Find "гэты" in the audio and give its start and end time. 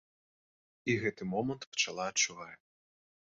1.03-1.27